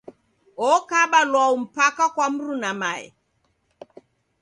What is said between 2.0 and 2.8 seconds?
kwa mruna